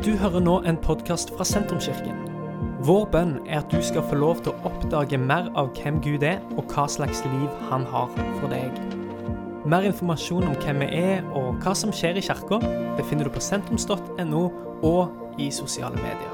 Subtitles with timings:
[0.00, 2.16] Du hører nå en podkast fra Sentrumskirken.
[2.88, 6.22] Vår bønn er at du skal få lov til å oppdage mer av hvem Gud
[6.24, 8.08] er, og hva slags liv han har
[8.38, 8.72] for deg.
[9.68, 12.56] Mer informasjon om hvem vi er og hva som skjer i kirka,
[12.96, 14.40] befinner du på sentrums.no
[14.88, 16.32] og i sosiale medier.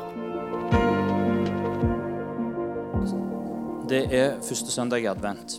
[3.91, 5.59] Det er første søndag i advent.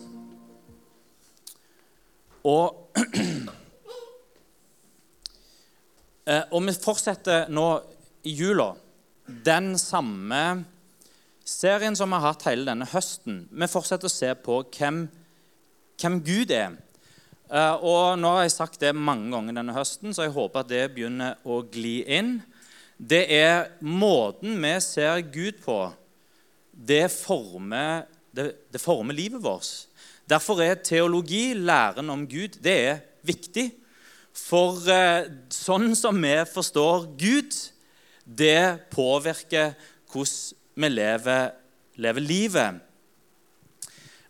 [2.47, 2.71] Og,
[6.31, 7.67] eh, og vi fortsetter nå
[8.27, 8.73] i jula
[9.27, 10.63] den samme
[11.47, 13.45] serien som vi har hatt hele denne høsten.
[13.51, 15.05] Vi fortsetter å se på hvem,
[15.99, 16.75] hvem Gud er.
[17.47, 20.71] Eh, og Nå har jeg sagt det mange ganger denne høsten, så jeg håper at
[20.71, 22.37] det begynner å gli inn.
[22.97, 25.79] Det er måten vi ser Gud på.
[26.71, 29.87] Det former, det, det former livet vårt.
[30.27, 33.69] Derfor er teologi, læren om Gud, det er viktig.
[34.37, 37.55] For eh, sånn som vi forstår Gud,
[38.27, 39.73] det påvirker
[40.11, 41.49] hvordan vi lever,
[41.95, 42.83] lever livet.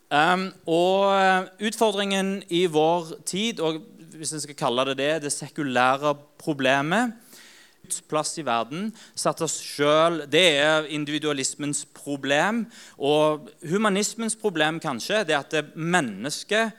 [0.08, 3.82] Um, og eh, utfordringen i vår tid, og
[4.16, 7.12] hvis en skal kalle det det, det sekulære problemet
[8.08, 12.66] plass i verden, satt oss selv, Det er individualismens problem.
[12.98, 16.72] Og humanismens problem kanskje, det er at mennesket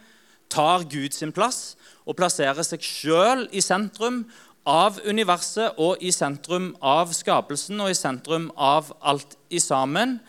[0.50, 4.24] tar Gud sin plass og plasserer seg sjøl i sentrum
[4.70, 10.20] av universet og i sentrum av skapelsen og i sentrum av alt i sammen.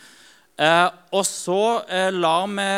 [0.56, 2.70] Eh, og så eh, lar vi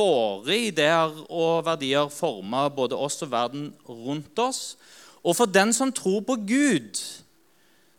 [0.00, 4.76] våre ideer og verdier forme både oss og verden rundt oss.
[5.20, 7.00] Og for den som tror på Gud,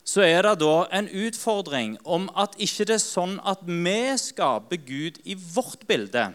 [0.03, 4.81] så er det da en utfordring om at ikke det er sånn at vi skaper
[4.81, 6.31] Gud i vårt bilde.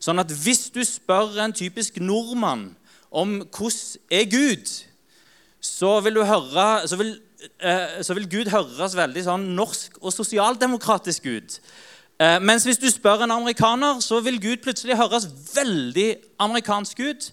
[0.00, 2.70] Sånn at hvis du spør en typisk nordmann
[3.10, 4.70] om hvordan er Gud
[5.60, 7.14] så vil, høre, så vil,
[7.60, 11.60] eh, så vil Gud høres veldig sånn norsk og sosialdemokratisk ut.
[12.20, 16.10] Eh, mens hvis du spør en amerikaner, så vil Gud plutselig høres veldig
[16.40, 17.30] amerikansk ut.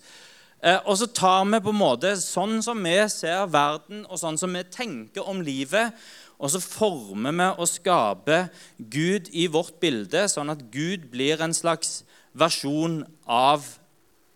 [0.63, 4.39] Eh, og så tar vi på en måte sånn som vi ser verden, og sånn
[4.39, 5.95] som vi tenker om livet,
[6.37, 11.53] og så former vi og skaper Gud i vårt bilde, sånn at Gud blir en
[11.53, 12.01] slags
[12.37, 13.65] versjon av,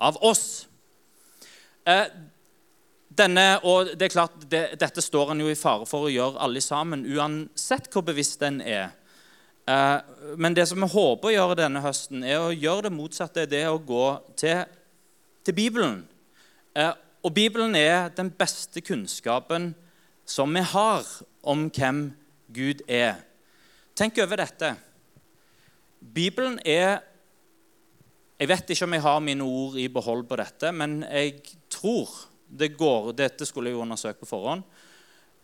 [0.02, 0.68] av oss.
[1.86, 2.08] Eh,
[3.12, 6.42] denne, og det er klart, det, Dette står en jo i fare for å gjøre
[6.44, 8.94] alle sammen, uansett hvor bevisst en er.
[9.68, 9.98] Eh,
[10.40, 13.48] men det som vi håper å gjøre denne høsten, er å gjøre det motsatte.
[13.50, 14.06] Det å gå
[14.40, 14.64] til,
[15.46, 16.02] til Bibelen.
[16.76, 19.74] Eh, og Bibelen er den beste kunnskapen
[20.26, 21.06] som vi har
[21.44, 22.08] om hvem
[22.52, 23.20] Gud er.
[23.98, 24.76] Tenk over dette.
[26.02, 27.02] Bibelen er
[28.42, 32.10] Jeg vet ikke om jeg har mine ord i behold på dette, men jeg tror
[32.52, 34.64] det går, Dette skulle jeg undersøke på forhånd.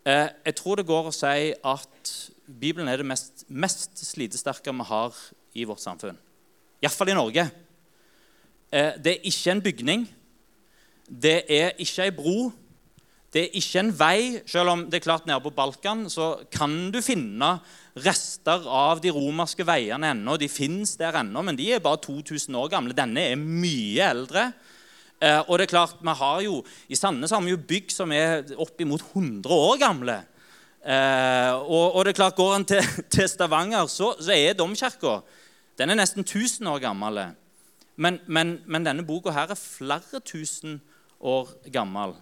[0.04, 2.12] Eh, jeg tror det går å si at
[2.48, 5.16] Bibelen er det mest, mest slitesterke vi har
[5.58, 6.16] i vårt samfunn.
[6.82, 7.48] Iallfall i Norge.
[8.70, 10.06] Eh, det er ikke en bygning.
[11.08, 12.38] Det er ikke ei bro.
[13.32, 16.88] Det er ikke en vei, selv om det er klart nede på Balkan så kan
[16.92, 17.58] du finne
[18.00, 20.38] rester av de romerske veiene ennå.
[20.40, 22.96] De fins der ennå, men de er bare 2000 år gamle.
[22.96, 24.46] Denne er mye eldre.
[25.18, 28.12] Eh, og det er klart, vi har jo, I Sandnes har vi jo bygg som
[28.14, 30.20] er oppimot 100 år gamle.
[30.78, 32.82] Eh, og, og, det er klart, Går en til,
[33.14, 35.20] til Stavanger, så, så er domkirka
[35.78, 37.20] den er nesten 1000 år gammel.
[37.96, 40.80] Men, men, men, denne boka her er flere tusen
[41.20, 42.16] år gammel.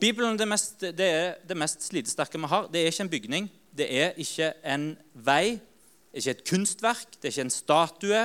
[0.00, 2.68] Bibelen det, mest, det er det mest slitesterke vi har.
[2.68, 5.56] Det er ikke en bygning, det er ikke en vei,
[6.12, 8.22] det er ikke et kunstverk, det er ikke en statue.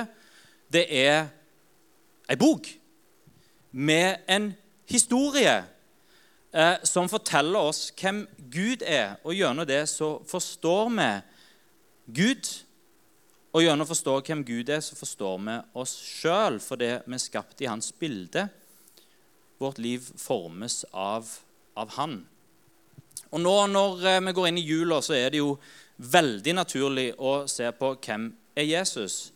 [0.72, 1.26] Det er
[2.28, 2.68] ei bok
[3.74, 4.52] med en
[4.86, 5.64] historie
[6.52, 9.16] eh, som forteller oss hvem Gud er.
[9.26, 11.08] Og gjennom det så forstår vi
[12.20, 12.50] Gud.
[13.54, 17.22] Og gjennom å forstå hvem Gud er, så forstår vi oss sjøl, fordi vi er
[17.22, 18.46] skapt i hans bilde.
[19.58, 21.26] Vårt liv formes av,
[21.74, 22.20] av han.
[23.34, 25.56] Og nå når eh, vi går inn i jula, så er det jo
[25.98, 29.33] veldig naturlig å se på hvem er Jesus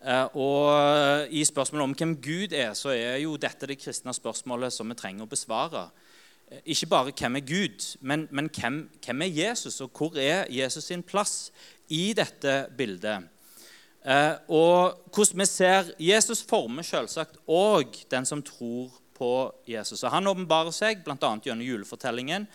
[0.00, 4.88] og I spørsmålet om hvem Gud er, så er jo dette det kristne spørsmålet som
[4.88, 5.90] vi trenger å besvare.
[6.50, 10.48] Eh, ikke bare hvem er Gud, men, men hvem, hvem, er Jesus, og hvor er
[10.50, 11.50] Jesus sin plass
[11.88, 13.28] i dette bildet?
[14.00, 20.02] Eh, og hvordan vi ser Jesus former selvsagt òg den som tror på Jesus.
[20.02, 21.34] Og Han åpenbarer seg bl.a.
[21.44, 22.48] gjennom julefortellingen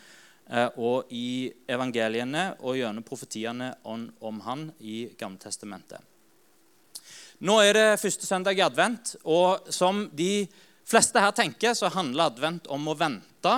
[0.77, 6.14] og i evangeliene og gjennom profetiene om, om han i Gammeltestamentet.
[7.43, 10.45] Nå er det første søndag i advent, og som de
[10.87, 13.55] fleste her tenker, så handler advent om å vente.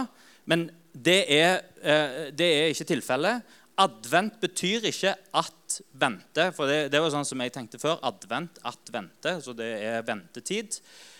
[0.49, 3.43] Men det er, eh, det er ikke tilfellet.
[3.77, 6.47] Advent betyr ikke at vente.
[6.55, 7.99] For det, det var sånn som jeg tenkte før.
[8.01, 9.35] Advent, at vente.
[9.45, 10.79] Så det er ventetid.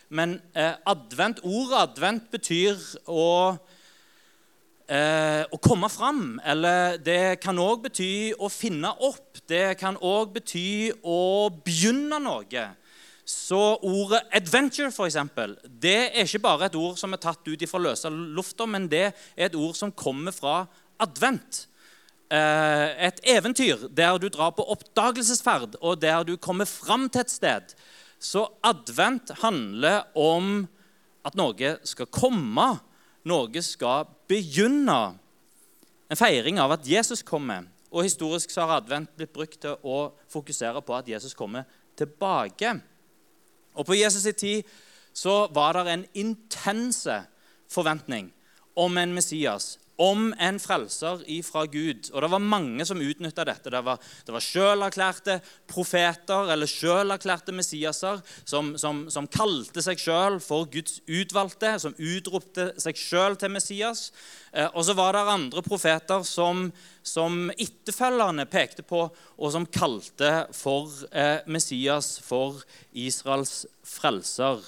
[0.10, 3.58] Men eh, advent, ordet advent betyr å,
[4.88, 6.40] eh, å komme fram.
[6.46, 9.40] Eller det kan òg bety å finne opp.
[9.48, 12.68] Det kan òg bety å begynne noe.
[13.28, 17.70] Så ordet 'adventure', for eksempel, det er ikke bare et ord som er tatt ut
[17.70, 20.66] fra løse lufta, men det er et ord som kommer fra
[21.00, 21.68] advent.
[22.32, 27.32] Eh, et eventyr der du drar på oppdagelsesferd, og der du kommer fram til et
[27.32, 27.76] sted.
[28.20, 30.68] Så advent handler om
[31.26, 32.80] at noe skal komme,
[33.28, 35.18] noe skal begynne.
[36.08, 37.68] En feiring av at Jesus kommer.
[37.92, 42.76] Og Historisk så har advent blitt brukt til å fokusere på at Jesus kommer tilbake.
[43.78, 44.64] Og På Jesus' i tid
[45.14, 47.22] så var det en intense
[47.70, 48.32] forventning
[48.78, 52.12] om en Messias, om en frelser ifra Gud.
[52.14, 53.72] Og det var mange som utnytta dette.
[53.74, 55.38] Det var, det var sjølerklærte
[55.70, 62.70] profeter eller sjølerklærte Messiaser som, som, som kalte seg sjøl for Guds utvalgte, som utropte
[62.82, 64.12] seg sjøl til Messias.
[64.54, 66.68] Eh, og så var det andre profeter som,
[67.02, 72.62] som etterfølgerne pekte på, og som kalte for eh, Messias for
[72.94, 74.62] Israels frelser.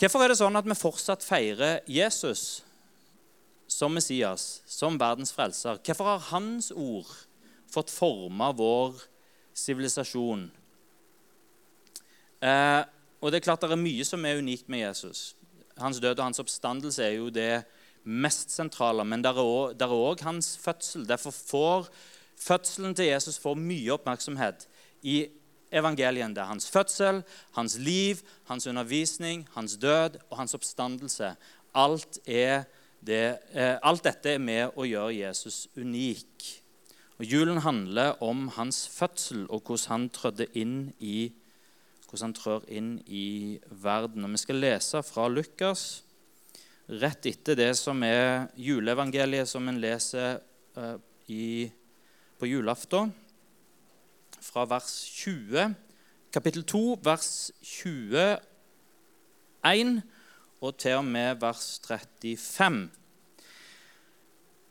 [0.00, 2.62] Hvorfor er det sånn at vi fortsatt feirer Jesus
[3.70, 5.78] som Messias, som verdens frelser?
[5.86, 7.10] Hvorfor har hans ord
[7.70, 8.98] fått forma vår
[9.54, 10.48] sivilisasjon?
[12.40, 12.82] Eh,
[13.20, 15.34] og det er klart det er mye som er unikt med Jesus.
[15.78, 17.62] Hans død og hans oppstandelse er jo det
[18.02, 21.06] mest sentrale, men det er òg hans fødsel.
[21.08, 21.90] Derfor får
[22.40, 24.66] fødselen til Jesus får mye oppmerksomhet
[25.02, 25.28] i
[25.72, 26.34] evangelien.
[26.34, 27.22] Det er hans fødsel,
[27.56, 31.34] hans liv, hans undervisning, hans død og hans oppstandelse.
[31.74, 32.18] Alt,
[33.00, 36.60] det, eh, alt dette er med å gjøre Jesus unik.
[37.20, 41.32] Og Julen handler om hans fødsel og hvordan han inn i,
[42.08, 44.24] hvordan han trør inn i verden.
[44.24, 46.02] Og Vi skal lese fra Lukas
[46.88, 50.40] rett etter det som er juleevangeliet som en leser
[50.76, 50.96] uh,
[51.28, 51.70] i,
[52.38, 53.12] på julaften
[54.40, 55.74] fra vers 20,
[56.32, 58.40] kapittel 2, vers 21
[60.60, 62.88] og til og med vers 35.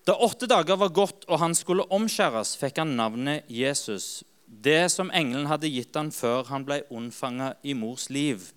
[0.07, 5.11] Da åtte dager var gått og han skulle omskjæres, fikk han navnet Jesus, det som
[5.13, 8.47] engelen hadde gitt han før han ble unnfanga i mors liv.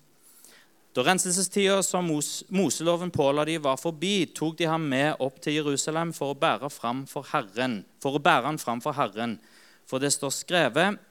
[0.93, 2.09] Da renselsestida som
[2.53, 6.69] Moseloven påla de var forbi, tok de ham med opp til Jerusalem for å bære,
[6.69, 9.39] fram for Herren, for å bære han fram for Herren.
[9.89, 11.01] For det står skrevet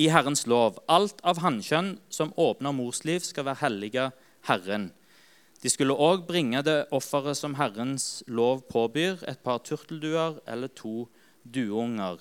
[0.00, 4.10] i Herrens lov alt av hannkjønn som åpner mors liv, skal være hellige
[4.48, 4.90] Herren.
[5.60, 11.10] De skulle òg bringe det offeret som Herrens lov påbyr, et par turtelduer eller to
[11.44, 12.20] dueunger.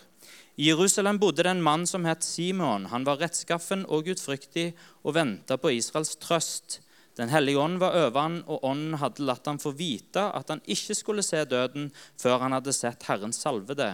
[0.60, 2.90] I Jerusalem bodde det en mann som het Simon.
[2.92, 4.74] Han var rettskaffen og gudfryktig
[5.04, 6.82] og venta på Israels trøst.
[7.16, 10.62] Den hellige ånd var over han, og ånden hadde latt ham få vite at han
[10.68, 11.90] ikke skulle se døden
[12.20, 13.94] før han hadde sett Herrens salvede.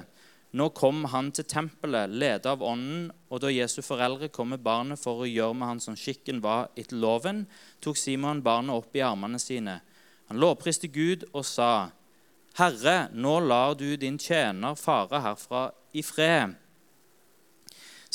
[0.55, 5.01] Nå kom han til tempelet, ledet av ånden, og da Jesu foreldre kom med barnet
[5.01, 7.41] for å gjøre med han som skikken var etter loven,
[7.83, 9.81] tok Simon barnet opp i armene sine.
[10.29, 11.89] Han lovpriste Gud og sa,
[12.55, 16.53] Herre, nå lar du din tjener fare herfra i fred,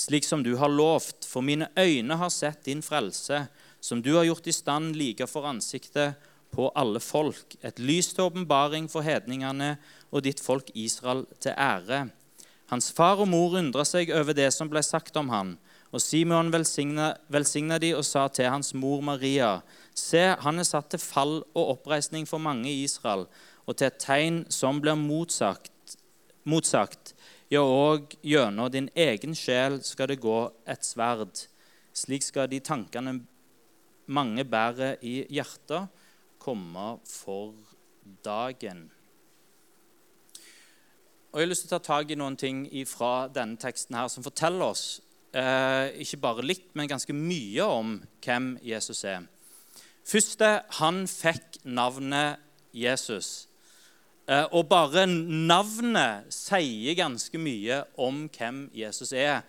[0.01, 3.43] slik som du har lovt, for mine øyne har sett din frelse,
[3.85, 6.17] som du har gjort i stand like for ansiktet
[6.57, 9.75] på alle folk, et lys til åpenbaring for hedningene
[10.09, 12.01] og ditt folk Israel til ære.
[12.71, 15.57] Hans far og mor undra seg over det som ble sagt om han.
[15.91, 19.61] Og Simon velsigna, velsigna de og sa til hans mor Maria.:
[19.95, 23.27] Se, han er satt til fall og oppreisning for mange i Israel,
[23.67, 25.73] og til et tegn som blir motsagt.
[26.45, 27.15] motsagt.
[27.51, 31.43] Ja, og gjennom din egen sjel skal det gå et sverd.
[31.93, 33.21] Slik skal de tankene
[34.07, 35.91] mange bærer i hjertet,
[36.39, 37.53] komme for
[38.25, 38.91] dagen.
[41.31, 44.09] Og Jeg har lyst til å ta tak i noen ting fra denne teksten her
[44.11, 44.99] som forteller oss
[45.31, 49.29] eh, ikke bare litt, men ganske mye om hvem Jesus er.
[50.03, 50.49] Første,
[50.81, 52.43] han fikk navnet
[52.75, 53.47] Jesus.
[54.27, 59.45] Eh, og bare navnet sier ganske mye om hvem Jesus er.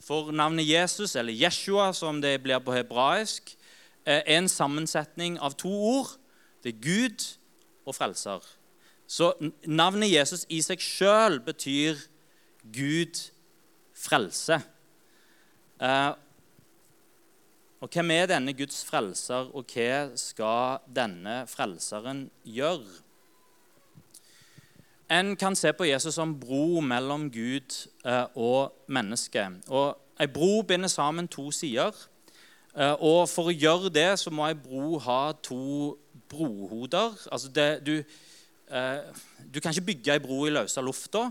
[0.00, 3.52] For navnet Jesus, eller Jeshua som det blir på hebraisk,
[4.06, 6.16] eh, er en sammensetning av to ord.
[6.64, 7.32] Det er Gud
[7.84, 8.40] og frelser.
[9.06, 9.32] Så
[9.66, 12.00] navnet Jesus i seg sjøl betyr
[12.74, 13.20] Gud
[13.94, 14.60] frelse.
[15.80, 16.12] Eh,
[17.80, 23.02] og hvem er denne Guds frelser, og hva skal denne frelseren gjøre?
[25.10, 29.46] en kan se på Jesus som bro mellom Gud eh, og menneske.
[29.68, 31.92] Og Ei bro binder sammen to sider.
[32.76, 35.96] Eh, og For å gjøre det så må ei bro ha to
[36.28, 37.12] brohoder.
[37.32, 38.02] Altså det, du,
[38.66, 41.28] du kan ikke bygge ei bro i løse lufta.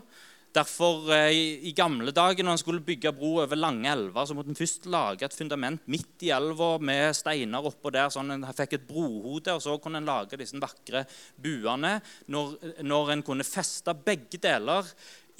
[0.55, 1.35] Derfor, eh,
[1.67, 4.85] i, gamle dager når en skulle bygge bro over lange elver, så måtte en først
[4.87, 9.51] lage et fundament midt i elva med steiner oppå der, sånn en fikk et brohode.
[9.51, 11.03] og Så kunne en lage disse vakre
[11.35, 11.97] buene
[12.31, 12.55] når,
[12.87, 14.87] når en kunne feste begge deler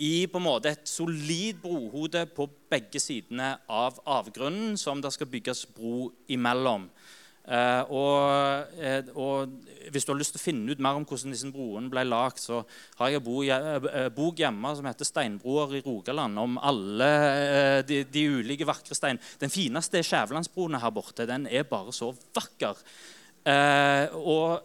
[0.03, 5.31] i på en måte et solid brohode på begge sidene av avgrunnen som det skal
[5.31, 6.89] bygges bro imellom.
[7.45, 9.51] Uh, og, uh, og,
[9.93, 12.39] Hvis du har lyst til å finne ut mer om hvordan disse broene ble lagd,
[12.41, 12.63] så
[12.97, 17.09] har jeg en bok hjemme som heter 'Steinbroer i Rogaland', om alle
[17.85, 19.19] de, de, ulike vakre stein.
[19.39, 21.27] Den fineste er Skjævlandsbroene her borte.
[21.29, 22.75] Den er bare så vakker.
[24.17, 24.63] og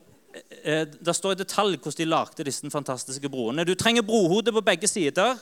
[1.04, 3.64] Det står i detalj hvordan de lagde disse fantastiske broene.
[3.64, 5.36] Du trenger brohode på begge sider.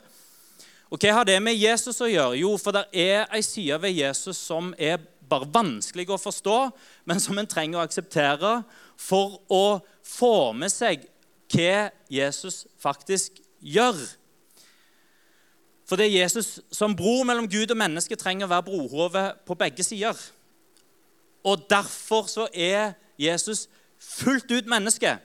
[0.91, 2.41] Og Hva har det med Jesus å gjøre?
[2.41, 6.59] Jo, for det er ei side ved Jesus som er bare vanskelig å forstå,
[7.09, 8.63] men som en trenger å akseptere
[8.99, 11.07] for å få med seg
[11.53, 13.97] hva Jesus faktisk gjør.
[15.89, 19.57] For det er Jesus som bror mellom Gud og menneske trenger å være brohovet på
[19.57, 20.19] begge sider.
[21.49, 23.69] Og derfor så er Jesus
[23.99, 25.17] fullt ut menneske.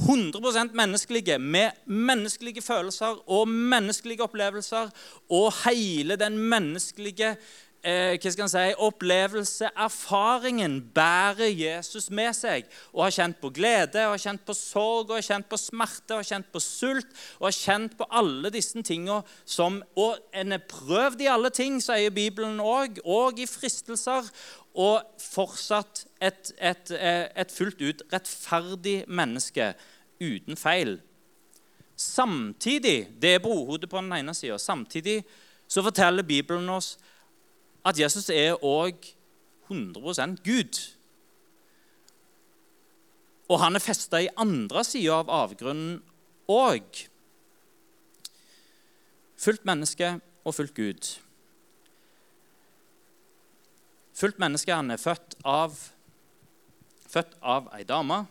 [0.00, 4.92] 100% menneskelige, med menneskelige følelser og menneskelige opplevelser
[5.28, 7.34] og hele den menneskelige
[7.82, 12.68] eh, hva skal si, opplevelse, erfaringen, bærer Jesus med seg.
[12.92, 16.14] Og har kjent på glede, og har kjent på sorg, og har kjent på smerte,
[16.14, 17.12] og har kjent på sult.
[17.40, 21.80] Og har kjent på alle disse tingene som Og en er prøvd i alle ting,
[21.82, 24.28] sier Bibelen òg, og i fristelser.
[24.74, 29.72] Og fortsatt et, et, eh, et fullt ut rettferdig menneske
[30.20, 31.00] uten feil.
[31.96, 34.58] Samtidig Det er brohodet på den ene sida.
[34.58, 35.24] Samtidig
[35.68, 36.98] så forteller Bibelen oss
[37.84, 39.06] at Jesus er òg
[39.70, 40.80] 100% Gud.
[43.50, 45.98] Og han er festa i andre sida av avgrunnen
[46.50, 47.06] òg.
[49.40, 51.08] Fullt menneske og fullt Gud.
[54.20, 55.74] Fullt menneske han er født av,
[57.08, 58.24] født av ei dame.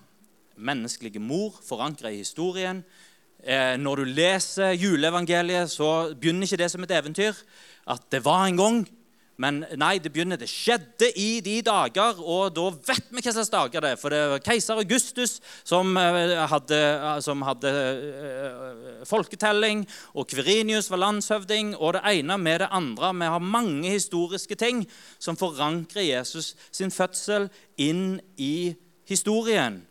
[0.59, 2.83] Menneskelige mor, forankra i historien.
[3.39, 7.41] Eh, når du leser juleevangeliet, så begynner ikke det som et eventyr.
[7.89, 8.79] At det var en gang
[9.39, 13.51] men nei, det begynner, det skjedde i de dager, og da vet vi hva slags
[13.53, 13.99] dager det er.
[14.01, 20.91] For det var keiser Augustus som eh, hadde, eh, som hadde uh, folketelling, og Kverinius
[20.91, 23.13] var landshøvding, og det ene med det andre.
[23.15, 24.83] Vi har mange historiske ting
[25.23, 27.47] som forankrer Jesus sin fødsel
[27.79, 28.75] inn i
[29.07, 29.85] historien.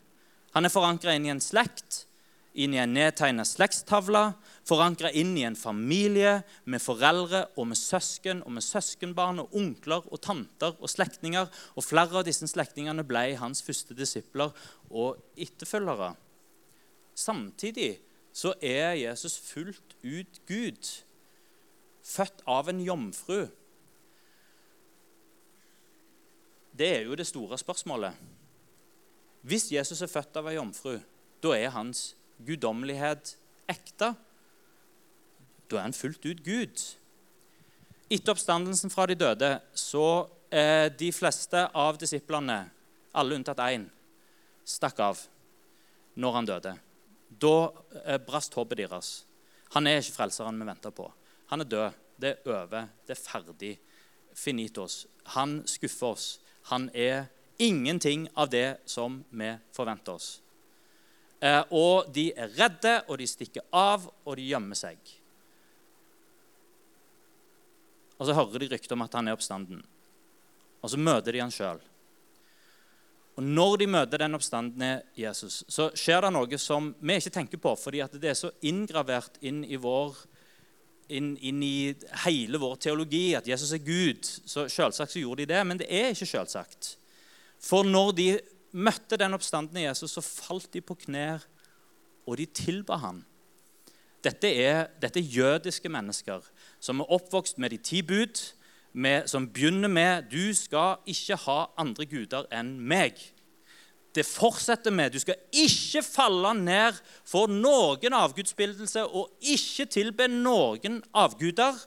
[0.53, 2.05] Han er forankra inn i en slekt,
[2.53, 4.27] inn i en nedtegna slektstavle
[4.69, 10.05] forankra inn i en familie med foreldre og med søsken og med søskenbarn og onkler
[10.13, 11.49] og tanter og slektninger.
[11.77, 14.53] Og flere av disse slektningene ble hans første disipler
[14.91, 16.13] og etterfølgere.
[17.19, 17.97] Samtidig
[18.33, 20.91] så er Jesus fullt ut Gud,
[22.05, 23.49] født av en jomfru.
[26.79, 28.15] Det er jo det store spørsmålet.
[29.43, 30.99] Hvis Jesus er født av en jomfru,
[31.43, 32.13] da er hans
[32.47, 33.35] guddommelighet
[33.71, 34.13] ekte.
[35.69, 36.83] Da er han fullt ut Gud.
[38.09, 42.63] Etter oppstandelsen fra de døde så eh, de fleste av disiplene,
[43.13, 43.85] alle unntatt én,
[44.65, 45.21] stakk av
[46.17, 46.75] når han døde.
[47.29, 47.57] Da
[48.05, 49.13] eh, brast håpet deres.
[49.77, 51.11] Han er ikke frelseren vi venter på.
[51.53, 52.05] Han er død.
[52.19, 52.89] Det er over.
[53.07, 53.75] Det er ferdig.
[54.35, 55.05] Finitos.
[55.37, 56.27] Han skuffer oss.
[56.73, 60.39] Han er ingenting av det som vi forventer oss.
[61.41, 64.99] Eh, og de er redde, og de stikker av, og de gjemmer seg.
[68.19, 69.85] Og så hører de rykter om at han er oppstanden.
[70.83, 71.81] Og så møter de han sjøl.
[73.39, 77.61] Og når de møter den oppstandende Jesus, så skjer det noe som vi ikke tenker
[77.63, 80.17] på, fordi det er så inngravert inn i, vår,
[81.15, 81.93] inn, inn i
[82.25, 84.27] hele vår teologi at Jesus er Gud.
[84.27, 86.97] Så Selvsagt så gjorde de det, men det er ikke selvsagt.
[87.63, 88.29] For når de
[88.75, 91.47] møtte den oppstandende Jesus, så falt de på knær,
[92.27, 93.23] og de tilba ham.
[94.25, 96.43] Dette er, dette er jødiske mennesker
[96.81, 98.41] som er oppvokst med de ti bud,
[98.93, 103.33] med, som begynner med 'Du skal ikke ha andre guder enn meg'.
[104.15, 106.95] Det fortsetter med 'Du skal ikke falle ned
[107.25, 111.87] for noen avgudsbildelse' 'og ikke tilbe noen avguder'.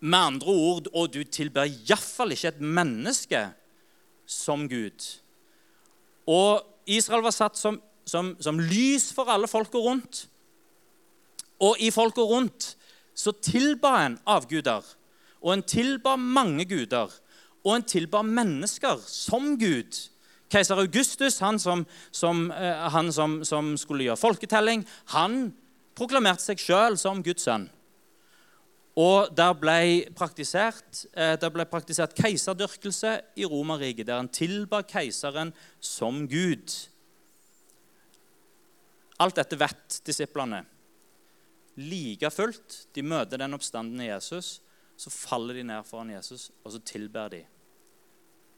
[0.00, 3.52] Med andre ord, og du tilber iallfall ikke et menneske
[4.26, 5.20] som Gud.
[6.26, 10.26] Og Israel var satt som som, som lys for alle folka rundt.
[11.62, 12.72] Og i folka rundt
[13.14, 14.84] så tilba en avguder.
[15.42, 17.10] Og en tilba mange guder.
[17.64, 19.98] Og en tilba mennesker som Gud.
[20.52, 25.46] Keiser Augustus, han, som, som, eh, han som, som, skulle gjøre folketelling, han
[25.96, 27.70] proklamerte seg sjøl som Guds sønn.
[29.00, 29.78] Og der ble
[30.12, 36.74] praktisert, eh, der ble praktisert keiserdyrkelse i Romerriket, der en tilba keiseren som Gud.
[39.22, 40.66] Alt dette vet disiplene.
[41.76, 44.60] Like fullt, de møter den oppstandende Jesus,
[44.96, 47.42] så faller de ned foran Jesus, og så tilber de.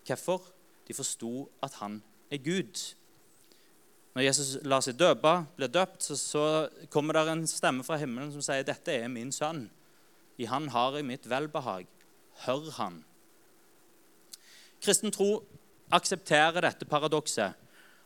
[0.07, 0.43] Hvorfor?
[0.89, 2.83] De forsto at han er Gud.
[4.15, 6.45] Når Jesus lar seg døpe, blir døpt, så, så
[6.91, 9.71] kommer det en stemme fra himmelen som sier, 'Dette er min sønn.
[10.39, 11.87] I han har jeg mitt velbehag.
[12.45, 13.05] Hør han.'
[14.83, 15.47] Kristen tro
[15.95, 17.55] aksepterer dette paradokset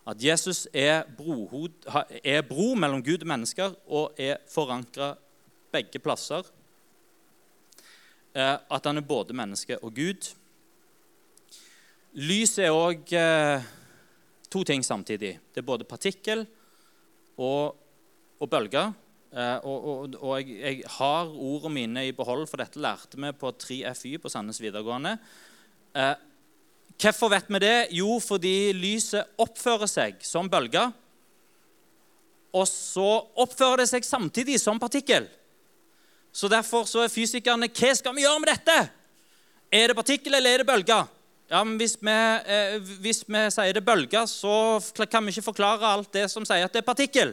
[0.09, 1.75] at Jesus er, brohod,
[2.25, 5.13] er bro mellom Gud og mennesker og er forankra
[5.73, 6.47] begge plasser.
[8.33, 10.31] Eh, at han er både menneske og Gud.
[12.17, 13.67] Lys er òg eh,
[14.49, 15.35] to ting samtidig.
[15.53, 16.47] Det er både partikkel
[17.37, 17.77] og,
[18.41, 18.95] og bølger.
[19.29, 23.35] Eh, og, og, og jeg, jeg, har ordene mine i behold, for dette lærte vi
[23.37, 25.19] på 3FY på Sandnes videregående.
[26.99, 27.77] Hvorfor vet vi det?
[27.95, 30.91] Jo, fordi lyset oppfører seg som bølger.
[32.59, 33.07] Og så
[33.39, 35.29] oppfører det seg samtidig som partikkel.
[36.33, 38.79] Så Derfor så er fysikerne Hva skal vi gjøre med dette?
[39.71, 41.07] Er det partikkel eller er det bølger?
[41.49, 45.87] Ja, men hvis vi, eh, hvis vi sier det bølger, så kan vi ikke forklare
[45.87, 47.33] alt det som sier at det er partikkel.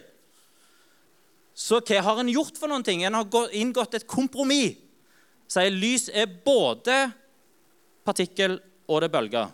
[1.55, 3.03] Så hva har en gjort for noen ting?
[3.03, 4.77] En har inngått et kompromiss.
[5.47, 7.11] Sier lys er både
[8.05, 9.53] partikkel og det bølger.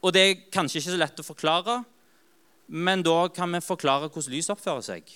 [0.00, 1.80] Og det er kanskje ikke så lett å forklare,
[2.70, 5.10] men da kan vi forklare hvordan lys oppfører seg.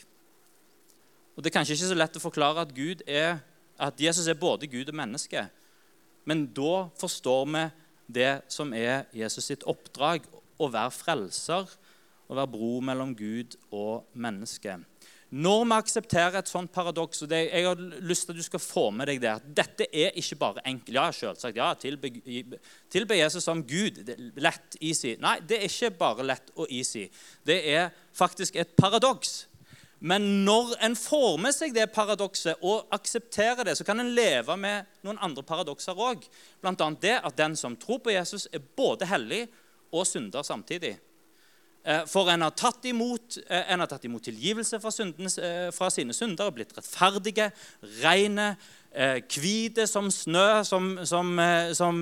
[1.35, 2.73] Og Det er kanskje ikke så lett å forklare at,
[3.07, 3.39] er,
[3.79, 5.49] at Jesus er både Gud og menneske.
[6.25, 7.65] Men da forstår vi
[8.07, 11.67] det som er Jesus sitt oppdrag, å være frelser,
[12.31, 14.77] å være bro mellom Gud og menneske.
[15.35, 18.61] Når vi aksepterer et sånt paradoks og det, Jeg har lyst til at du skal
[18.63, 20.95] få med deg det, at dette er ikke bare enkelt.
[20.95, 22.11] Ja, selvsagt, ja, tilbe,
[22.93, 24.05] tilbe Jesus som Gud.
[24.07, 25.17] Det er lett, easy.
[25.19, 27.09] Nei, det er ikke bare lett og easy.
[27.43, 29.49] Det er faktisk et paradoks.
[30.05, 34.55] Men når en får med seg det paradokset og aksepterer det, så kan en leve
[34.61, 36.27] med noen andre paradokser òg.
[36.61, 36.91] Bl.a.
[37.01, 39.47] det at den som tror på Jesus, er både hellig
[39.91, 40.95] og synder samtidig.
[41.85, 45.71] Eh, for en har tatt imot, eh, en har tatt imot tilgivelse fra, synden, eh,
[45.71, 47.53] fra sine synder, blitt rettferdige,
[48.03, 48.57] rene,
[48.95, 51.41] hvite som snø, som, som,
[51.75, 51.97] som,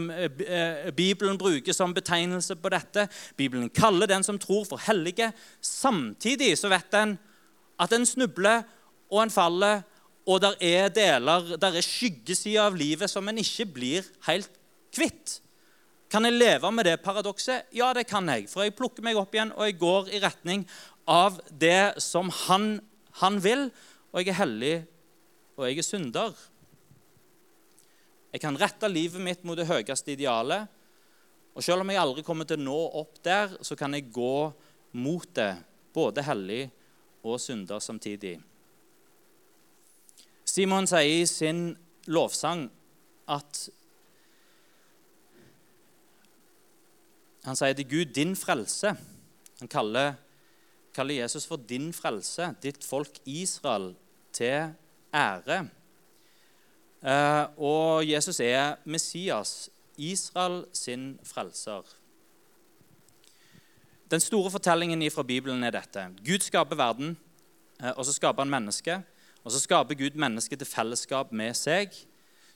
[0.93, 3.09] Bibelen bruker som betegnelse på dette.
[3.35, 5.33] Bibelen kaller den som tror, for hellige.
[5.63, 7.19] Samtidig så vet en
[7.81, 8.67] at en snubler
[9.11, 9.81] og en faller,
[10.27, 14.53] og der er deler, der er skyggesider av livet som en ikke blir helt
[14.93, 15.41] kvitt.
[16.13, 17.71] Kan jeg leve med det paradokset?
[17.73, 18.45] Ja, det kan jeg.
[18.53, 20.67] For jeg plukker meg opp igjen, og jeg går i retning
[21.09, 22.75] av det som han,
[23.23, 23.71] han vil.
[24.13, 24.75] Og jeg er hellig,
[25.57, 26.37] og jeg er synder.
[28.33, 30.69] Jeg kan rette livet mitt mot det høyeste idealet.
[31.57, 34.37] Og selv om jeg aldri kommer til å nå opp der, så kan jeg gå
[35.01, 35.53] mot det,
[35.97, 36.63] både hellig
[37.25, 38.39] og synder samtidig.
[40.49, 41.71] Simon sier i sin
[42.13, 42.67] lovsang
[43.33, 43.69] at
[47.45, 48.95] Han sier til Gud 'din frelse'.
[49.59, 50.15] Han kaller,
[50.95, 53.95] kaller, Jesus for 'din frelse', ditt folk Israel,
[54.33, 54.75] til
[55.15, 55.69] ære.
[57.05, 61.83] Eh, og Jesus er Messias, Israel sin frelser.
[64.11, 66.09] Den store fortellingen fra Bibelen er dette.
[66.27, 67.19] Gud skaper verden,
[67.85, 69.03] eh, og så skaper han mennesket.
[69.45, 71.89] Og så skaper Gud mennesket til fellesskap med seg.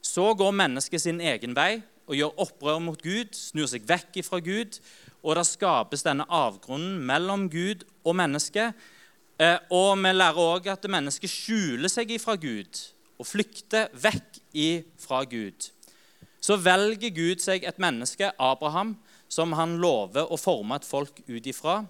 [0.03, 4.41] Så går mennesket sin egen vei og gjør opprør mot Gud, snur seg vekk fra
[4.43, 4.79] Gud,
[5.27, 8.71] og det skapes denne avgrunnen mellom Gud og menneske.
[9.37, 12.79] Eh, og vi lærer òg at mennesket skjuler seg ifra Gud
[13.17, 15.71] og flykter vekk ifra Gud.
[16.41, 18.95] Så velger Gud seg et menneske, Abraham,
[19.29, 21.81] som han lover å forme et folk ut ifra.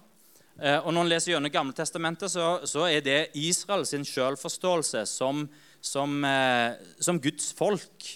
[0.57, 5.45] Eh, og når en leser gjennom Gamletestamentet, så, så er det Israel sin selvforståelse som,
[5.83, 8.07] som, eh, som Guds folk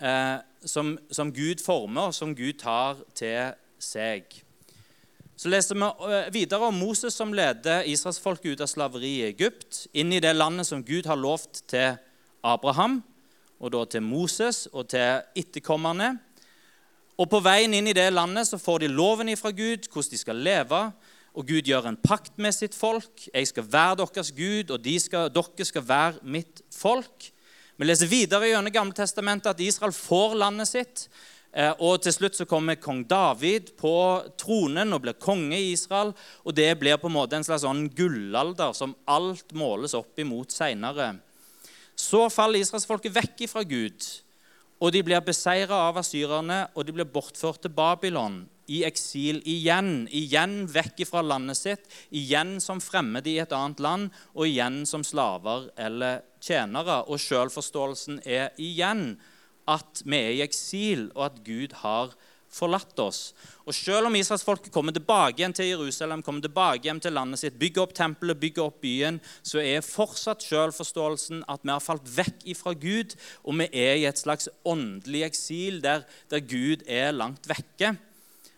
[0.00, 4.40] eh, som, som, Gud former, som Gud tar til seg.
[5.36, 9.86] Så leser vi eh, videre om Moses som leder israelsfolket ut av slaveri i Egypt,
[9.92, 11.96] inn i det landet som Gud har lovt til
[12.44, 13.00] Abraham,
[13.60, 16.14] og da til Moses og til etterkommerne.
[17.14, 20.18] Og På veien inn i det landet så får de loven ifra Gud, hvordan de
[20.18, 20.80] skal leve.
[21.34, 23.26] Og Gud gjør en pakt med sitt folk.
[23.32, 27.30] Jeg skal være deres Gud, og skal, dere skal være mitt folk.
[27.74, 31.08] Vi leser videre gjennom Gamle Testamentet at Israel får landet sitt.
[31.50, 33.94] Eh, og til slutt så kommer kong David på
[34.38, 36.12] tronen og blir konge i Israel.
[36.46, 40.54] Og det blir på en måte en slags sånn gullalder som alt måles opp imot
[40.54, 41.16] seinere.
[41.98, 44.06] Så faller israelsfolket vekk ifra Gud,
[44.82, 50.08] og de blir beseira av asyrerne, og de blir bortført til Babylon i eksil igjen.
[50.10, 55.06] Igjen vekk ifra landet sitt, igjen som fremmede i et annet land, og igjen som
[55.06, 57.02] slaver eller tjenere.
[57.08, 59.16] Og sjølforståelsen er igjen
[59.70, 62.14] at vi er i eksil, og at Gud har
[62.54, 63.32] forlatt oss.
[63.66, 67.58] Og Selv om israelsfolket kommer tilbake igjen til Jerusalem, kommer tilbake igjen til landet sitt,
[67.58, 72.46] bygger opp tempelet, bygger opp byen, så er fortsatt selvforståelsen at vi har falt vekk
[72.54, 77.48] ifra Gud, og vi er i et slags åndelig eksil der, der Gud er langt
[77.50, 77.96] vekke.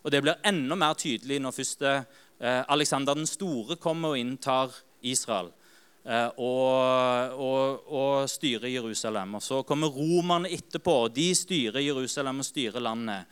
[0.05, 4.75] Og Det blir enda mer tydelig når første eh, Alexander den store kommer og inntar
[5.03, 5.51] Israel.
[6.07, 9.35] Eh, og, og, og styrer Jerusalem.
[9.35, 10.93] Og Så kommer romerne etterpå.
[11.07, 13.27] og De styrer Jerusalem og styrer landet.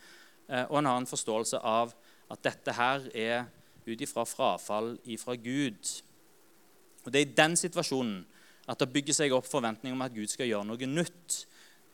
[0.49, 1.95] Eh, og en har en forståelse av
[2.31, 3.45] at dette her er
[3.85, 6.01] ut ifra frafall ifra Gud.
[7.05, 8.25] Og Det er i den situasjonen
[8.67, 11.45] at det bygger seg opp forventning om at Gud skal gjøre noe nytt.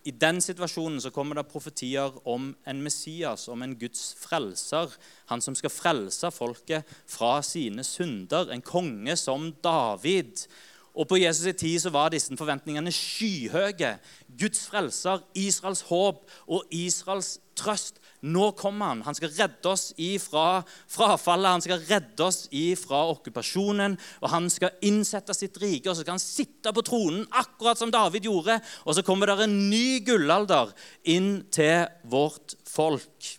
[0.07, 4.89] I den situasjonen så kommer det profetier om en Messias, om en Guds frelser.
[5.29, 8.49] Han som skal frelse folket fra sine synder.
[8.49, 10.47] En konge som David.
[10.91, 13.95] Og På Jesus' tid så var disse forventningene skyhøye.
[14.39, 18.01] Guds frelser, Israels håp og Israels trøst.
[18.21, 19.01] Nå kommer han.
[19.01, 23.95] Han skal redde oss ifra frafallet, han skal redde oss ifra okkupasjonen.
[24.21, 27.93] Og han skal innsette sitt rike, og så skal han sitte på tronen akkurat som
[27.93, 28.60] David gjorde.
[28.86, 30.75] Og så kommer det en ny gullalder
[31.10, 33.32] inn til vårt folk.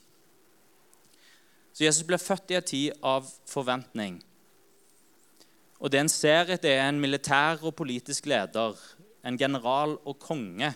[1.73, 4.23] Så Jesus ble født i en tid av forventning.
[5.83, 8.79] Og det en ser etter, er en militær og politisk leder,
[9.27, 10.71] en general og konge.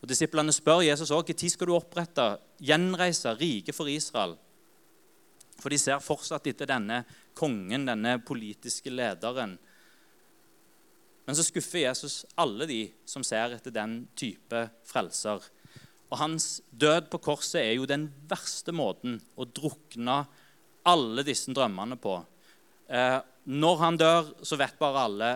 [0.00, 4.36] Og Disiplene spør Jesus også når skal du opprette, gjenreise riket for Israel.
[5.60, 7.02] For de ser fortsatt etter denne
[7.36, 9.56] kongen, denne politiske lederen.
[11.26, 15.42] Men så skuffer Jesus alle de som ser etter den type frelser.
[16.06, 20.20] Og hans død på korset er jo den verste måten å drukne
[20.86, 22.20] alle disse drømmene på.
[22.86, 25.32] Eh, når han dør, så vet bare alle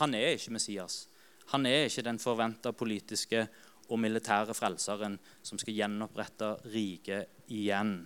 [0.00, 1.04] han er ikke Messias.
[1.52, 3.46] Han er ikke den forventa politiske
[3.88, 7.96] og militære frelseren som skal gjenopprette riket igjen.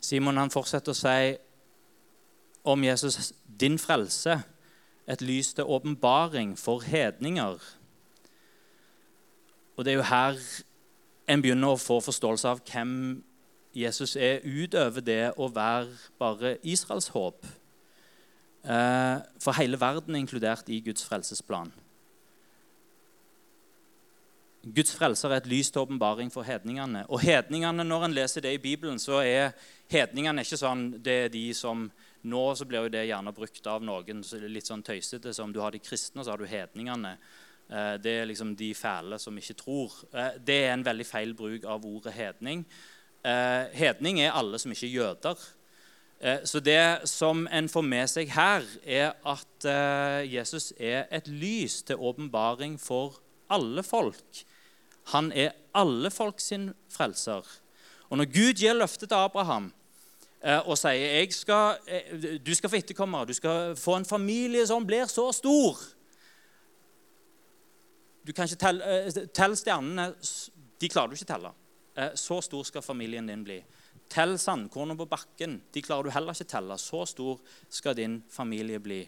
[0.00, 1.36] Simon han fortsetter å si
[2.66, 4.40] om Jesus din frelse,
[5.06, 7.60] et lys til åpenbaring for hedninger.
[9.76, 10.40] Og Det er jo her
[11.28, 13.22] en begynner å få forståelse av hvem
[13.76, 17.44] Jesus er utover det å være bare Israels håp.
[18.64, 21.72] Eh, for hele verden er inkludert i Guds frelsesplan.
[24.66, 27.04] Guds frelser er et lys til åpenbaring for hedningene.
[27.08, 29.52] Og hedningene, Når en leser det i Bibelen, så er
[29.92, 31.90] hedningene ikke sånn det er de som
[32.26, 35.32] Nå så blir jo det gjerne brukt av noen så det er litt sånn tøysete.
[35.32, 37.18] som om du har de kristne, så har du hedningene.
[37.70, 39.92] Eh, det er liksom de fæle som ikke tror.
[40.12, 42.66] Eh, det er en veldig feil bruk av ordet hedning.
[43.26, 45.46] Eh, hedning er alle som ikke er jøder.
[46.20, 51.26] Eh, så det som en får med seg her, er at eh, Jesus er et
[51.26, 53.18] lys til åpenbaring for
[53.50, 54.44] alle folk.
[55.10, 57.42] Han er alle folk sin frelser.
[58.10, 59.72] Og når Gud gir løftet til Abraham
[60.46, 61.78] og sier skal,
[62.46, 65.80] du skal få etterkommere, du skal få en familie som blir så stor
[68.26, 70.12] Du kan ikke telle, telle stjernene.
[70.80, 71.52] De klarer du ikke å telle.
[71.96, 73.60] Eh, så stor skal familien din bli.
[74.12, 75.60] Tell sandkornene på bakken.
[75.72, 76.76] De klarer du heller ikke telle.
[76.78, 77.40] Så stor
[77.72, 79.00] skal din familie bli.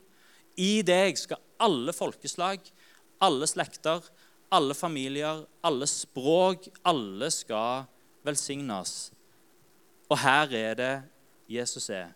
[0.59, 2.64] I deg skal alle folkeslag,
[3.22, 4.03] alle slekter,
[4.51, 7.85] alle familier, alle språk, alle skal
[8.27, 9.12] velsignes.
[10.09, 10.94] Og her er det
[11.53, 12.14] Jesus er.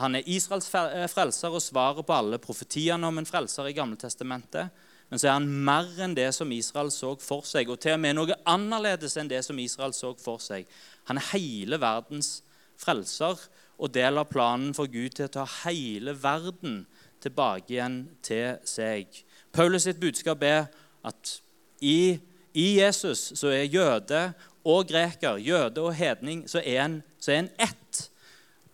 [0.00, 4.72] Han er Israels eh, frelser og svaret på alle profetiene om en frelser i Gammeltestamentet.
[5.10, 8.02] Men så er han mer enn det som Israel så for seg, og til og
[8.02, 10.66] med noe annerledes enn det som Israel så for seg.
[11.10, 12.38] Han er hele verdens
[12.80, 13.38] frelser
[13.78, 16.84] og del av planen for Gud til å ta hele verden
[17.24, 19.10] tilbake igjen til seg.
[19.54, 20.66] Paulus sitt budskap er
[21.06, 21.38] at
[21.84, 22.16] i,
[22.56, 24.26] i Jesus så er jøde
[24.64, 27.83] og greker, jøde og hedning, så er en, så er en ett.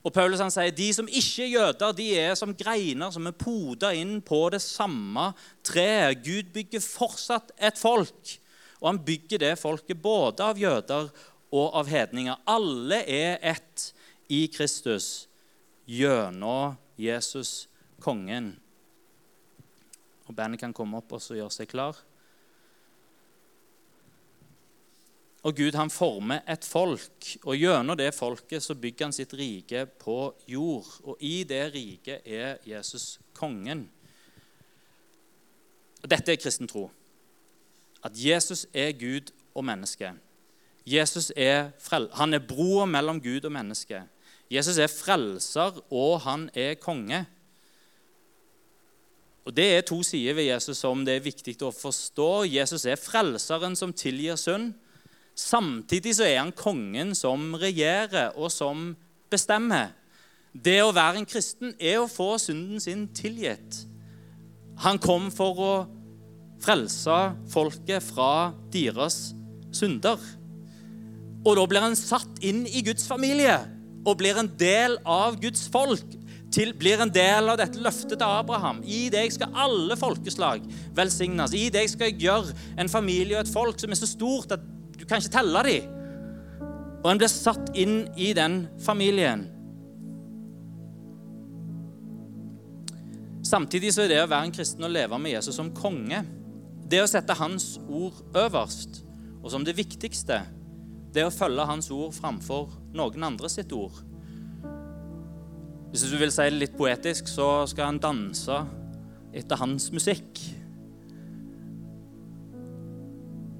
[0.01, 3.37] Og Paulus han sier de som ikke er jøder, de er som greiner som er
[3.37, 5.31] poda inn på det samme
[5.67, 6.23] treet.
[6.25, 8.37] Gud bygger fortsatt et folk,
[8.81, 11.11] og han bygger det folket både av jøder
[11.53, 12.41] og av hedninger.
[12.49, 13.91] Alle er ett
[14.33, 15.27] i Kristus
[15.91, 17.67] gjennom Jesus,
[18.01, 18.55] kongen.
[20.29, 21.99] Og Bandet kan komme opp og gjøre seg klar.
[25.43, 29.87] Og Gud han former et folk, og gjennom det folket så bygger han sitt rike
[30.01, 30.89] på jord.
[31.09, 33.87] Og i det riket er Jesus kongen.
[36.03, 36.91] Og Dette er kristen tro.
[38.05, 40.13] At Jesus er Gud og menneske.
[40.87, 41.71] Jesus er
[42.17, 44.03] han er broa mellom Gud og menneske.
[44.51, 47.27] Jesus er frelser, og han er konge.
[49.45, 52.45] Og Det er to sider ved Jesus som det er viktig å forstå.
[52.45, 54.75] Jesus er frelseren som tilgir synd.
[55.41, 58.91] Samtidig så er han kongen som regjerer, og som
[59.33, 59.95] bestemmer.
[60.53, 63.85] Det å være en kristen er å få synden sin tilgitt.
[64.85, 65.73] Han kom for å
[66.61, 67.19] frelse
[67.53, 69.31] folket fra deres
[69.73, 70.21] synder.
[71.47, 73.57] Og da blir han satt inn i Guds familie
[74.05, 76.19] og blir en del av Guds folk.
[76.51, 78.81] Til, blir en del av dette løftet til Abraham.
[78.83, 80.65] I deg skal alle folkeslag
[80.99, 81.55] velsignes.
[81.55, 84.65] I deg skal jeg gjøre en familie og et folk som er så stort at
[85.01, 85.97] du kan ikke telle dem.
[87.01, 89.47] Og en blir satt inn i den familien.
[93.51, 96.21] Samtidig så er det å være en kristen og leve med Jesus som konge.
[96.91, 99.03] Det å sette hans ord øverst
[99.41, 100.43] og som det viktigste
[101.15, 103.97] det å følge hans ord framfor noen andre sitt ord.
[105.91, 108.61] Hvis du vil si det litt poetisk, så skal han danse
[109.35, 110.39] etter hans musikk.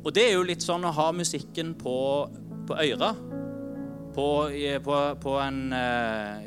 [0.01, 1.97] Og det er jo litt sånn å ha musikken på,
[2.69, 3.13] på øra.
[4.15, 4.27] På,
[4.85, 6.41] på, på, en uh,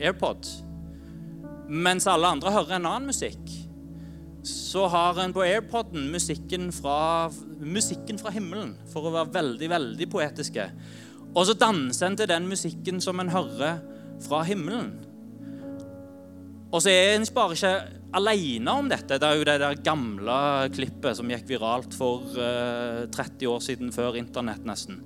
[0.00, 0.46] AirPod.
[1.70, 3.52] Mens alle andre hører en annen musikk.
[4.46, 7.28] Så har en på AirPoden musikken fra,
[7.60, 10.70] musikken fra himmelen, for å være veldig, veldig poetiske.
[11.34, 13.82] Og så danser en til den musikken som en hører
[14.24, 14.94] fra himmelen.
[16.70, 17.74] Og så er en bare ikke
[18.12, 19.18] alene om dette.
[19.18, 20.38] Det er jo det der gamle
[20.74, 25.00] klippet som gikk viralt for uh, eh, 30 år siden, før internett nesten.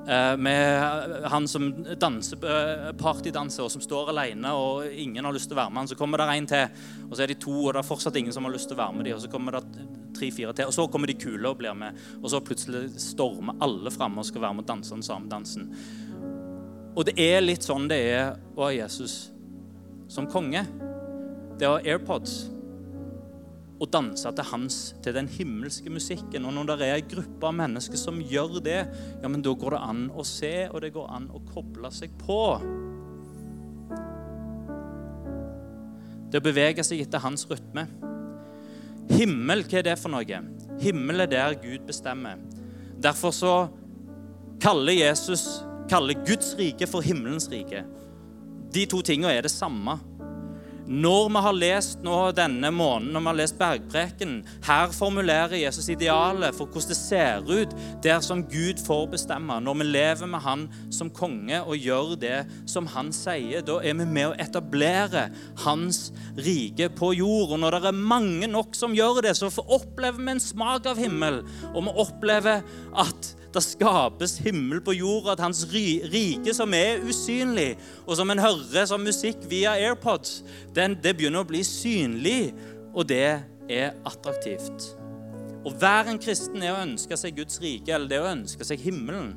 [0.00, 1.68] Uh, med han som
[2.00, 5.84] danser, uh, partydanser og som står alene, og ingen har lyst til å være med
[5.84, 5.92] han.
[5.92, 8.34] Så kommer det en til, og så er de to, og det er fortsatt ingen
[8.34, 9.18] som har lyst til å være med dem.
[9.18, 11.98] Og så kommer det tre-fire til, og så kommer de kule og blir med.
[12.20, 15.70] Og så plutselig stormer alle framme og skal være med og danse den samme dansen.
[16.90, 19.28] Og det er litt sånn det er å ha Jesus
[20.10, 20.64] som konge
[21.60, 22.34] det å ha AirPods
[23.80, 26.44] og danse til hans, til den himmelske musikken.
[26.44, 28.80] Og når det er en gruppe av mennesker som gjør det,
[29.22, 32.12] ja, men da går det an å se, og det går an å koble seg
[32.20, 32.42] på.
[36.30, 37.86] Det å bevege seg etter hans rytme.
[39.10, 40.44] Himmel, hva er det for noe?
[40.80, 42.38] Himmel er der Gud bestemmer.
[43.00, 43.54] Derfor så
[44.60, 47.82] kaller Jesus kaller Guds rike for himmelens rike.
[48.70, 49.96] De to tingene er det samme.
[50.90, 54.32] Når vi har lest nå denne måneden, når vi har lest Bergpreken,
[54.66, 59.60] her formulerer Jesus idealet for hvordan det ser ut der som Gud får bestemme.
[59.62, 63.94] Når vi lever med Han som konge og gjør det som Han sier, da er
[64.00, 65.28] vi med å etablere
[65.62, 67.54] Hans rike på jord.
[67.54, 70.98] Og når det er mange nok som gjør det, så opplever vi en smak av
[70.98, 71.44] himmel.
[71.70, 72.66] Og vi opplever
[72.98, 77.74] at det skapes himmel på jorda, at hans rike, som er usynlig,
[78.06, 80.40] og som en hører som musikk via AirPods,
[80.76, 82.52] den, det begynner å bli synlig,
[82.94, 84.92] og det er attraktivt.
[85.66, 88.66] Å være en kristen er å ønske seg Guds rike, eller det er å ønske
[88.66, 89.34] seg himmelen,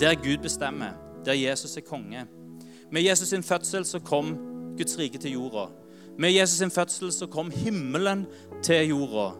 [0.00, 0.94] der Gud bestemmer,
[1.26, 2.24] der Jesus er konge.
[2.90, 4.32] Med Jesus sin fødsel så kom
[4.78, 5.68] Guds rike til jorda.
[6.18, 8.24] Med Jesus sin fødsel så kom himmelen
[8.62, 9.30] til jorda.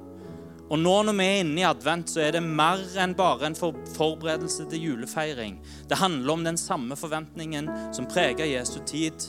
[0.70, 3.56] Og nå når vi er inne i advent, så er det mer enn bare en
[3.58, 5.56] forberedelse til julefeiring.
[5.90, 9.26] Det handler om den samme forventningen som preger Jesu tid,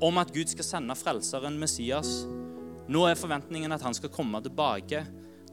[0.00, 2.22] om at Gud skal sende frelseren Messias.
[2.90, 5.02] Nå er forventningen at han skal komme tilbake,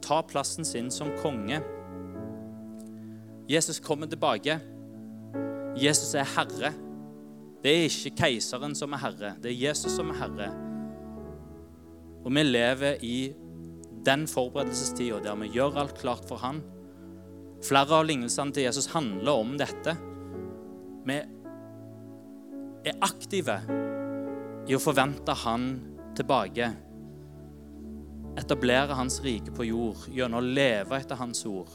[0.06, 1.58] ta plassen sin som konge.
[3.50, 4.60] Jesus kommer tilbake.
[5.78, 6.72] Jesus er herre.
[7.58, 10.48] Det er ikke keiseren som er herre, det er Jesus som er herre.
[12.22, 13.18] Og vi lever i
[14.06, 16.62] den forberedelsestida der vi gjør alt klart for Han.
[17.64, 19.94] Flere av lignelsene til Jesus handler om dette.
[21.08, 21.16] Vi
[22.88, 23.58] er aktive
[24.68, 25.70] i å forvente Han
[26.18, 26.70] tilbake.
[28.38, 31.72] Etablere Hans rike på jord gjennom å leve etter Hans ord.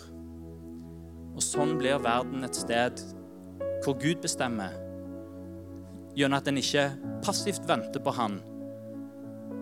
[1.34, 3.02] Og sånn blir verden et sted
[3.84, 4.76] hvor Gud bestemmer,
[6.16, 6.86] gjennom at en ikke
[7.26, 8.38] passivt venter på Han,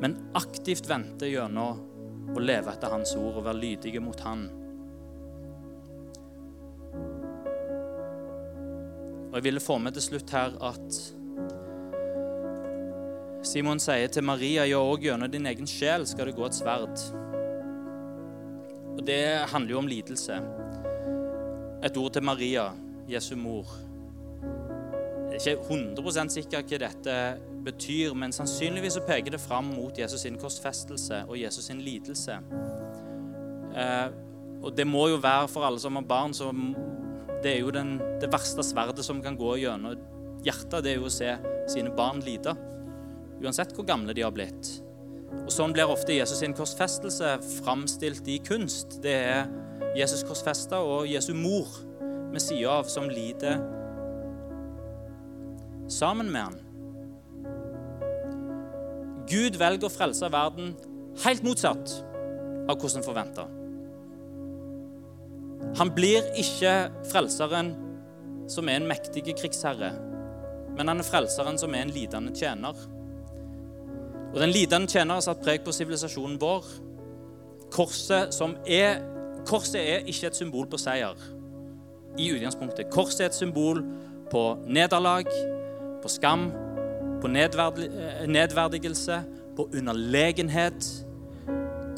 [0.01, 1.79] men aktivt venter gjennom
[2.29, 4.45] og leve etter Hans ord og være lydige mot Han.
[9.31, 11.01] Og Jeg ville få med til slutt her at
[13.47, 17.05] Simon sier til Maria ja, òg gjennom din egen sjel skal det gå et sverd.
[18.91, 20.37] Og Det handler jo om lidelse.
[21.81, 22.67] Et ord til Maria,
[23.09, 23.71] Jesu mor.
[25.31, 27.15] Jeg er ikke 100 sikker hva dette
[27.65, 32.39] betyr, men sannsynligvis så peker det fram mot Jesus sin korsfestelse og Jesus sin lidelse.
[33.75, 34.07] Eh,
[34.61, 36.51] og det må jo være for alle som har barn, så
[37.41, 39.97] det er jo den, det verste sverdet som kan gå gjennom
[40.45, 41.31] hjertet, det er jo å se
[41.71, 42.53] sine barn lide.
[43.41, 44.69] Uansett hvor gamle de har blitt.
[45.41, 48.99] Og Sånn blir ofte Jesus sin korsfestelse framstilt i kunst.
[49.03, 49.49] Det er
[49.97, 51.69] Jesus korsfesta og Jesu mor
[52.31, 53.59] ved sida av som lider
[55.91, 56.60] sammen med han.
[59.31, 60.73] Gud velger å frelse verden
[61.23, 61.93] helt motsatt
[62.69, 63.47] av hvordan forventa.
[65.79, 66.73] Han blir ikke
[67.11, 67.73] frelseren
[68.51, 69.93] som er en mektig krigsherre,
[70.75, 72.75] men han er frelseren som er en lidende tjener.
[74.31, 76.67] Og Den lidende tjener har satt preg på sivilisasjonen vår.
[77.71, 78.35] Korset,
[78.67, 79.01] er,
[79.47, 81.19] korset er ikke et symbol på seier
[82.19, 82.91] i utgangspunktet.
[82.91, 83.83] Korset er et symbol
[84.31, 85.27] på nederlag,
[86.01, 86.49] på skam,
[87.21, 89.21] på nedverdigelse,
[89.55, 90.87] på underlegenhet.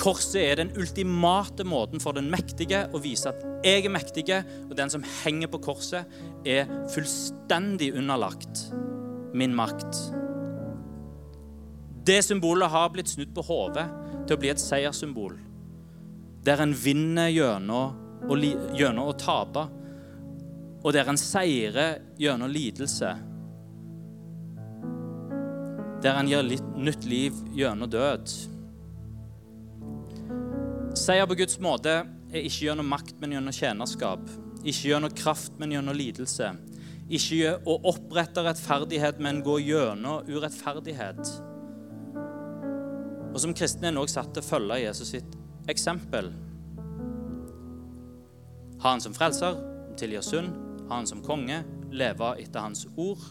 [0.03, 4.25] Korset er den ultimate måten for den mektige å vise at jeg er mektig,
[4.67, 6.09] og den som henger på korset,
[6.43, 8.65] er fullstendig underlagt
[9.33, 10.01] min makt.
[12.03, 13.85] Det symbolet har blitt snudd på hodet
[14.27, 15.37] til å bli et seierssymbol.
[16.43, 18.37] Der en vinner gjennom å,
[18.75, 19.63] gjennom å tape,
[20.83, 23.13] og der en seirer gjennom lidelse.
[26.03, 28.31] Der en gir litt nytt liv gjennom død.
[30.99, 34.25] Seier på Guds måte er ikke gjennom makt, men gjennom tjenerskap.
[34.63, 36.49] Ikke gjennom kraft, men gjennom lidelse.
[37.07, 41.21] Ikke å opprette rettferdighet, men gå gjennom urettferdighet.
[43.33, 45.37] Og som kristne er en også satt til å følge Jesus sitt
[45.71, 46.33] eksempel.
[48.83, 49.55] Ha han som frelser,
[49.97, 50.51] tilgi synd.
[50.89, 51.61] Ha han som konge,
[51.95, 53.23] leve etter hans ord.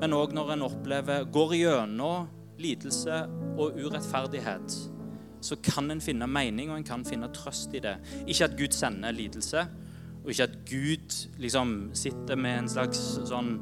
[0.00, 2.28] Men òg når en opplever, går gjennom
[2.60, 3.22] lidelse
[3.56, 4.76] og urettferdighet,
[5.46, 7.96] så kan en finne mening og en kan finne trøst i det.
[8.26, 9.66] Ikke at Gud sender lidelse,
[10.24, 13.52] og ikke at Gud liksom sitter med en slags sånn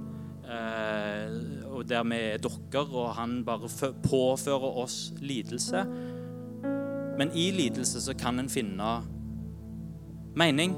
[0.49, 1.35] eh,
[1.75, 3.69] og der vi er dokker, og han bare
[4.07, 5.85] påfører oss lidelse.
[7.19, 8.91] Men i lidelse så kan en finne
[10.39, 10.75] mening,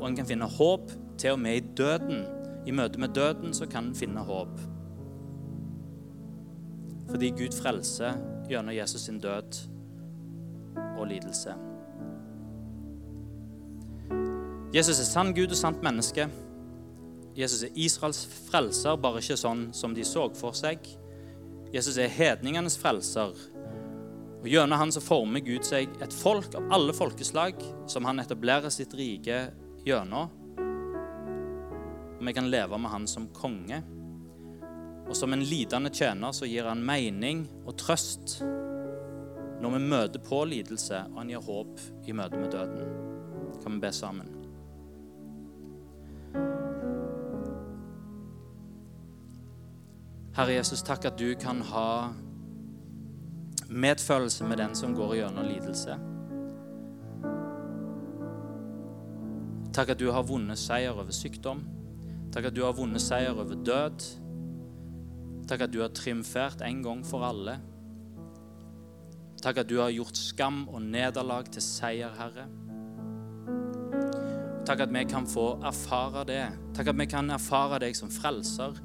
[0.00, 0.92] og en kan finne håp.
[1.20, 2.22] Til og med i døden.
[2.66, 4.60] I møte med døden så kan en finne håp.
[7.10, 8.18] Fordi Gud frelser
[8.50, 9.58] gjennom Jesus sin død
[10.98, 11.54] og lidelse.
[14.74, 16.28] Jesus er sann Gud og sant menneske.
[17.36, 20.84] Jesus er Israels frelser, bare ikke sånn som de så for seg.
[21.74, 23.34] Jesus er hedningenes frelser.
[24.40, 27.58] Og Gjennom han så former Gud seg et folk av alle folkeslag
[27.90, 29.42] som han etablerer sitt rike
[29.86, 30.30] gjennom.
[32.20, 33.80] Og vi kan leve med han som konge.
[35.08, 38.42] Og som en lidende tjener så gir han mening og trøst
[39.60, 42.92] når vi møter på lidelse, og han gir håp i møte med døden.
[43.60, 44.30] Kan vi be sammen?
[50.36, 52.12] Herre Jesus, takk at du kan ha
[53.68, 55.98] medfølelse med den som går gjennom lidelse.
[59.76, 61.60] Takk at du har vunnet seier over sykdom.
[62.30, 64.06] Takk at du har vunnet seier over død.
[65.50, 67.58] Takk at du har triumfert en gang for alle.
[69.42, 72.46] Takk at du har gjort skam og nederlag til seier, Herre.
[74.68, 76.44] Takk at vi kan få erfare det.
[76.76, 78.76] Takk at vi kan erfare deg som frelser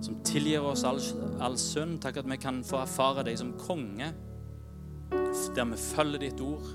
[0.00, 1.00] som tilgir oss all,
[1.40, 2.00] all synd.
[2.02, 4.12] Takk at vi kan få erfare deg som konge,
[5.10, 6.72] der vi følger ditt ord.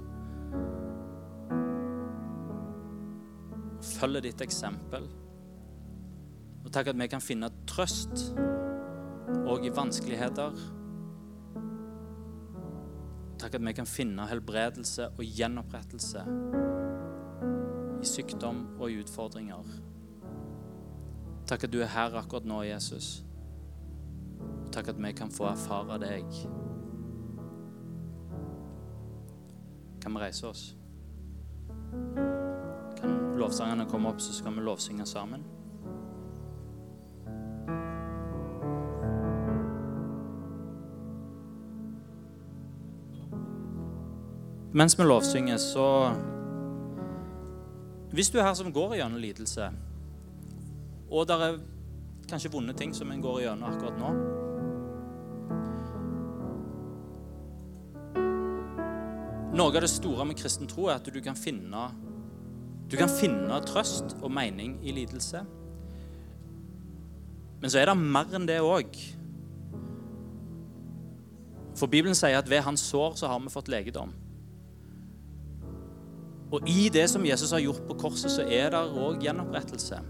[3.97, 5.07] Følger ditt eksempel.
[6.71, 8.21] Og takk at vi kan finne trøst
[9.43, 10.55] òg i vanskeligheter.
[13.43, 16.23] Takk at vi kan finne helbredelse og gjenopprettelse
[17.99, 19.75] i sykdom og i utfordringer.
[21.51, 23.25] Takk at du er her akkurat nå, Jesus.
[24.71, 26.41] Takk at vi kan få erfare deg.
[29.99, 30.69] Kan vi reise oss?
[32.95, 35.43] Kan lovsangerne komme opp, så skal vi lovsynge sammen?
[44.73, 46.13] Mens vi lovsynger, så
[48.11, 49.71] Hvis du er her som går gjennom lidelse
[51.11, 51.57] og det er
[52.31, 54.11] kanskje vonde ting som en går gjennom akkurat nå.
[59.51, 61.89] Noe av det store med kristen tro er at du kan finne,
[62.87, 65.43] du kan finne trøst og mening i lidelse.
[67.61, 68.95] Men så er det mer enn det òg.
[71.75, 74.15] For Bibelen sier at ved hans sår så har vi fått legedom.
[76.51, 80.01] Og i det som Jesus har gjort på korset, så er det òg gjenopprettelse.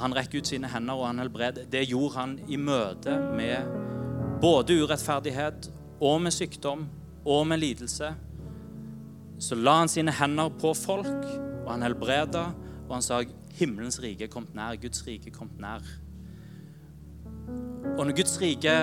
[0.00, 1.68] Han rekker ut sine hender, og han helbreder.
[1.72, 3.78] Det gjorde han i møte med
[4.40, 5.70] både urettferdighet
[6.00, 6.86] og med sykdom
[7.24, 8.12] og med lidelse.
[9.40, 11.24] Så la han sine hender på folk,
[11.64, 12.50] og han helbreda,
[12.86, 13.22] og han sa
[13.56, 15.84] himmelens rike kom nær, Guds rike kom nær.
[17.96, 18.76] Og når Guds rike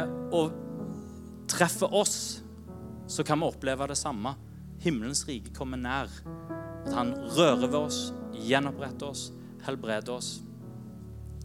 [1.50, 2.44] treffer oss,
[3.08, 4.34] så kan vi oppleve det samme.
[4.80, 6.12] Himmelens rike kommer nær.
[6.86, 9.32] At han rører ved oss, gjenoppretter oss,
[9.66, 10.42] helbreder oss.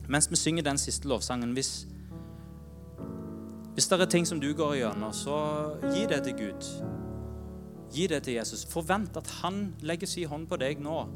[0.09, 1.87] Mens vi synger den siste lovsangen hvis,
[3.75, 5.39] hvis det er ting som du går gjennom, så
[5.95, 6.69] gi det til Gud.
[7.93, 8.67] Gi det til Jesus.
[8.69, 11.07] Forvent at han legger sin hånd på deg nå,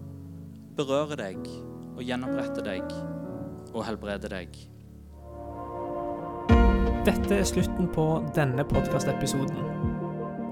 [0.77, 1.45] berører deg
[1.97, 2.97] og gjenoppretter deg
[3.73, 4.57] og helbreder deg.
[7.07, 9.95] Dette er slutten på denne podkastepisoden.